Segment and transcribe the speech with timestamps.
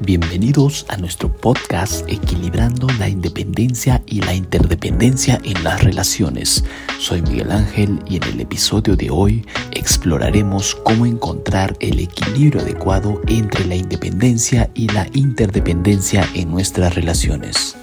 [0.00, 6.64] Bienvenidos a nuestro podcast Equilibrando la Independencia y la Interdependencia en las Relaciones.
[7.00, 13.22] Soy Miguel Ángel y en el episodio de hoy exploraremos cómo encontrar el equilibrio adecuado
[13.26, 17.74] entre la independencia y la interdependencia en nuestras relaciones.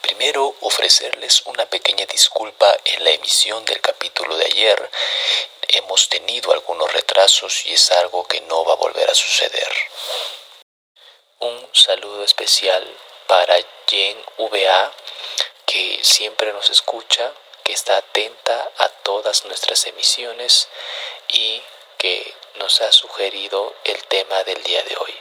[0.00, 4.90] Primero, ofrecerles una pequeña disculpa en la emisión del capítulo de ayer.
[5.70, 9.68] Hemos tenido algunos retrasos y es algo que no va a volver a suceder.
[11.40, 12.86] Un saludo especial
[13.26, 13.56] para
[13.86, 14.92] Jen VA,
[15.66, 17.32] que siempre nos escucha,
[17.64, 20.68] que está atenta a todas nuestras emisiones
[21.28, 21.62] y
[21.98, 25.14] que nos ha sugerido el tema del día de hoy.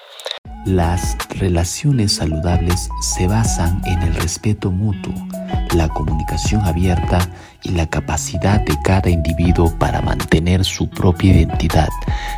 [0.65, 5.13] Las relaciones saludables se basan en el respeto mutuo,
[5.75, 7.19] la comunicación abierta
[7.63, 11.89] y la capacidad de cada individuo para mantener su propia identidad.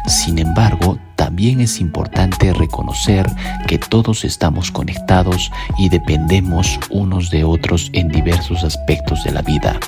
[0.07, 3.27] Sin embargo, también es importante reconocer
[3.67, 9.79] que todos estamos conectados y dependemos unos de otros en diversos aspectos de la vida.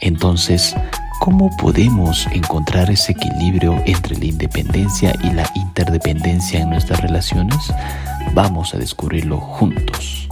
[0.00, 0.74] Entonces,
[1.20, 7.58] ¿cómo podemos encontrar ese equilibrio entre la independencia y la interdependencia en nuestras relaciones?
[8.34, 10.28] Vamos a descubrirlo juntos.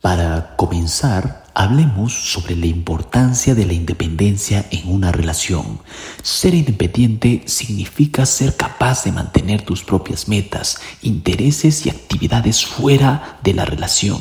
[0.00, 5.78] Para comenzar, Hablemos sobre la importancia de la independencia en una relación.
[6.20, 13.54] Ser independiente significa ser capaz de mantener tus propias metas, intereses y actividades fuera de
[13.54, 14.18] la relación.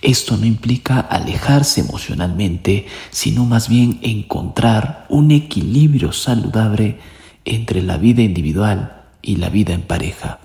[0.00, 7.00] Esto no implica alejarse emocionalmente, sino más bien encontrar un equilibrio saludable
[7.44, 10.38] entre la vida individual y la vida en pareja.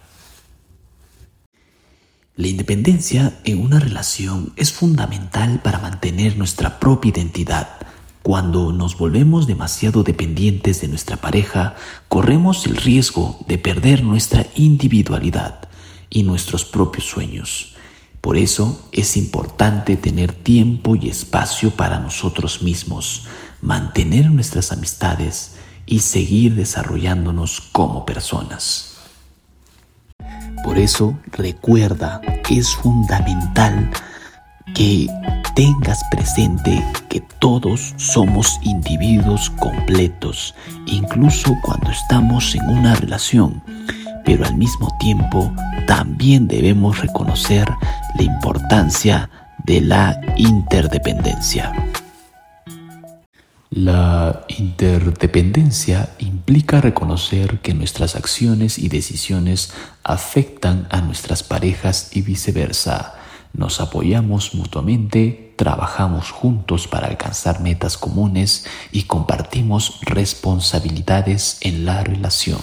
[2.42, 7.70] La independencia en una relación es fundamental para mantener nuestra propia identidad.
[8.23, 11.75] Cuando nos volvemos demasiado dependientes de nuestra pareja,
[12.08, 15.69] corremos el riesgo de perder nuestra individualidad
[16.09, 17.75] y nuestros propios sueños.
[18.22, 23.28] Por eso es importante tener tiempo y espacio para nosotros mismos,
[23.62, 28.91] mantener nuestras amistades y seguir desarrollándonos como personas.
[30.63, 33.89] Por eso recuerda, es fundamental
[34.75, 35.07] que
[35.55, 40.53] tengas presente que todos somos individuos completos,
[40.85, 43.63] incluso cuando estamos en una relación,
[44.25, 45.53] pero al mismo tiempo
[45.88, 47.69] también debemos reconocer
[48.17, 49.29] la importancia
[49.63, 51.71] de la interdependencia.
[53.73, 59.71] La interdependencia implica reconocer que nuestras acciones y decisiones
[60.03, 63.15] afectan a nuestras parejas y viceversa.
[63.53, 72.59] Nos apoyamos mutuamente, trabajamos juntos para alcanzar metas comunes y compartimos responsabilidades en la relación.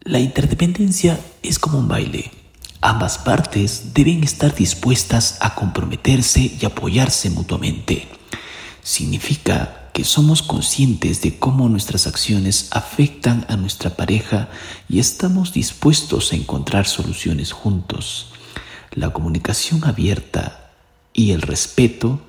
[0.00, 2.30] La interdependencia es como un baile.
[2.82, 8.06] Ambas partes deben estar dispuestas a comprometerse y apoyarse mutuamente.
[8.82, 14.50] Significa que somos conscientes de cómo nuestras acciones afectan a nuestra pareja
[14.90, 18.26] y estamos dispuestos a encontrar soluciones juntos.
[18.92, 20.70] La comunicación abierta
[21.14, 22.20] y el respeto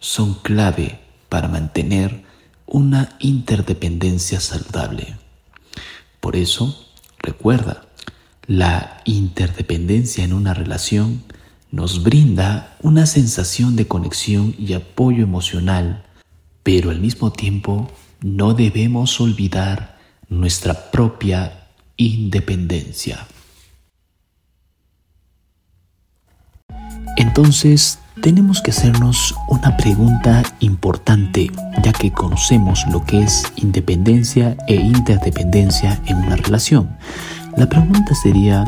[0.00, 2.26] son clave para mantener
[2.66, 5.16] una interdependencia saludable.
[6.20, 6.78] Por eso,
[7.20, 7.86] recuerda,
[8.46, 11.24] la interdependencia en una relación
[11.70, 16.04] nos brinda una sensación de conexión y apoyo emocional
[16.64, 17.88] pero al mismo tiempo
[18.20, 19.98] no debemos olvidar
[20.28, 23.28] nuestra propia independencia.
[27.16, 31.50] Entonces, tenemos que hacernos una pregunta importante,
[31.82, 36.96] ya que conocemos lo que es independencia e interdependencia en una relación.
[37.56, 38.64] La pregunta sería,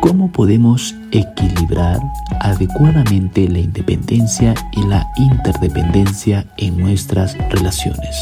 [0.00, 2.00] ¿Cómo podemos equilibrar
[2.40, 8.16] adecuadamente la independencia y la interdependencia en nuestras relaciones?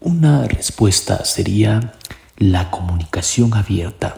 [0.00, 1.92] Una respuesta sería
[2.36, 4.16] la comunicación abierta.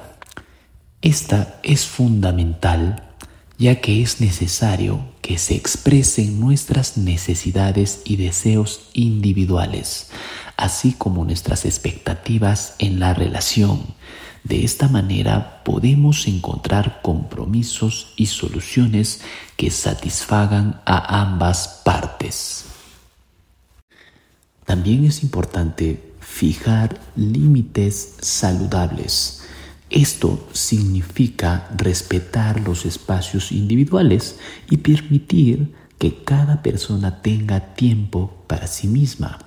[1.00, 3.10] Esta es fundamental
[3.60, 10.08] ya que es necesario que se expresen nuestras necesidades y deseos individuales,
[10.56, 13.94] así como nuestras expectativas en la relación
[14.44, 19.20] de esta manera podemos encontrar compromisos y soluciones
[19.56, 22.64] que satisfagan a ambas partes.
[24.64, 29.42] También es importante fijar límites saludables.
[29.90, 34.38] Esto significa respetar los espacios individuales
[34.70, 39.38] y permitir que cada persona tenga tiempo para sí misma.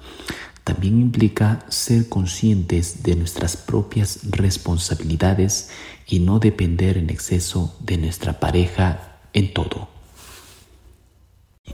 [0.63, 5.69] También implica ser conscientes de nuestras propias responsabilidades
[6.07, 9.89] y no depender en exceso de nuestra pareja en todo.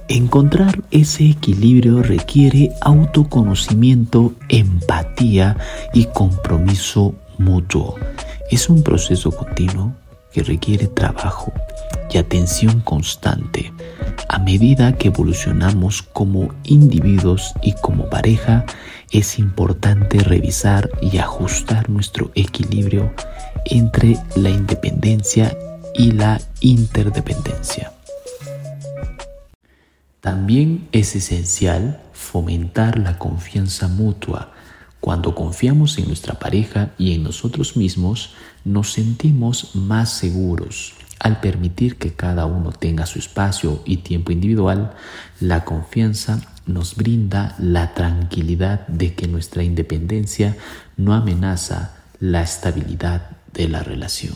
[0.07, 5.57] Encontrar ese equilibrio requiere autoconocimiento, empatía
[5.93, 7.95] y compromiso mutuo.
[8.49, 9.93] Es un proceso continuo
[10.31, 11.53] que requiere trabajo
[12.11, 13.73] y atención constante.
[14.27, 18.65] A medida que evolucionamos como individuos y como pareja,
[19.11, 23.11] es importante revisar y ajustar nuestro equilibrio
[23.65, 25.57] entre la independencia
[25.95, 27.91] y la interdependencia.
[30.21, 34.51] También es esencial fomentar la confianza mutua.
[34.99, 38.33] Cuando confiamos en nuestra pareja y en nosotros mismos,
[38.65, 40.93] nos sentimos más seguros.
[41.19, 44.93] Al permitir que cada uno tenga su espacio y tiempo individual,
[45.41, 50.55] la confianza nos brinda la tranquilidad de que nuestra independencia
[50.95, 54.35] no amenaza la estabilidad de la relación.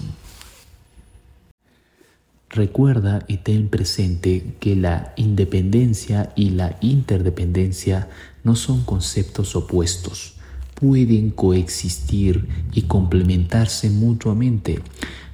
[2.49, 8.09] Recuerda y ten presente que la independencia y la interdependencia
[8.43, 10.35] no son conceptos opuestos,
[10.75, 14.81] pueden coexistir y complementarse mutuamente.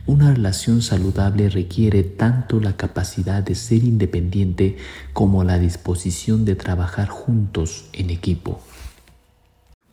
[0.09, 4.75] Una relación saludable requiere tanto la capacidad de ser independiente
[5.13, 8.59] como la disposición de trabajar juntos en equipo.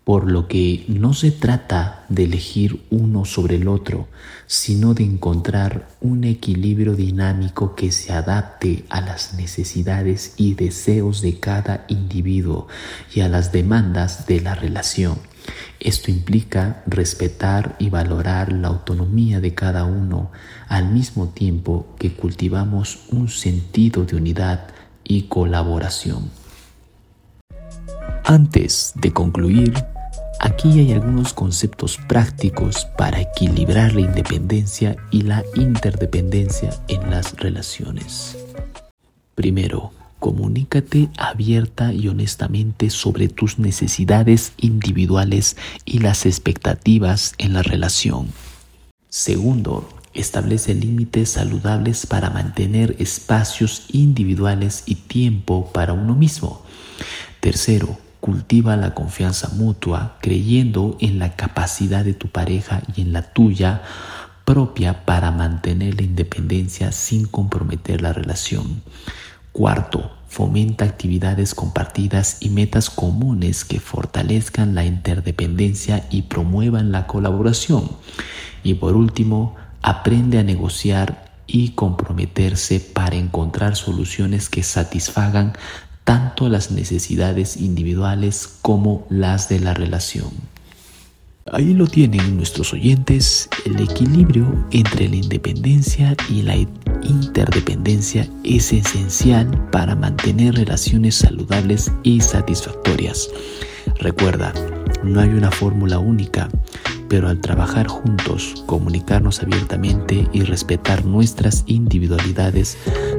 [0.07, 4.07] Por lo que no se trata de elegir uno sobre el otro,
[4.47, 11.41] sino de encontrar un equilibrio dinámico que se adapte a las necesidades y deseos de
[11.41, 12.69] cada individuo
[13.13, 15.19] y a las demandas de la relación.
[15.81, 20.31] Esto implica respetar y valorar la autonomía de cada uno
[20.69, 24.69] al mismo tiempo que cultivamos un sentido de unidad
[25.03, 26.31] y colaboración.
[28.25, 29.75] Antes de concluir,
[30.41, 38.37] aquí hay algunos conceptos prácticos para equilibrar la independencia y la interdependencia en las relaciones.
[39.35, 48.33] Primero, Comunícate abierta y honestamente sobre tus necesidades individuales y las expectativas en la relación.
[49.11, 56.63] Segundo, establece límites saludables para mantener espacios individuales y tiempo para uno mismo.
[57.41, 63.23] Tercero, cultiva la confianza mutua creyendo en la capacidad de tu pareja y en la
[63.23, 63.83] tuya
[64.45, 68.83] propia para mantener la independencia sin comprometer la relación.
[69.53, 77.89] Cuarto, fomenta actividades compartidas y metas comunes que fortalezcan la interdependencia y promuevan la colaboración.
[78.65, 85.53] Y por último, aprende a negociar y comprometerse para encontrar soluciones que satisfagan
[86.07, 90.31] tanto las necesidades individuales como las de la relación.
[91.51, 96.55] Ahí lo tienen nuestros oyentes, el equilibrio entre la independencia y la
[97.03, 103.29] interdependencia es esencial para mantener relaciones saludables y satisfactorias.
[103.99, 104.53] Recuerda,
[105.03, 106.49] no hay una fórmula única,
[107.09, 112.79] pero al trabajar juntos, comunicarnos abiertamente y respetar nuestras individualidades,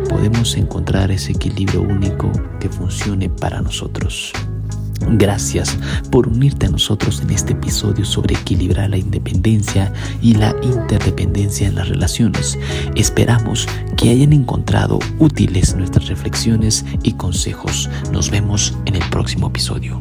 [0.10, 4.34] podemos encontrar ese equilibrio único que funcione para nosotros.
[5.12, 5.78] Gracias
[6.12, 11.76] por unirte a nosotros en este episodio sobre equilibrar la independencia y la interdependencia en
[11.76, 12.58] las relaciones.
[12.96, 17.90] Esperamos que hayan encontrado útiles nuestras reflexiones y consejos.
[18.12, 19.98] Nos vemos en el próximo episodio.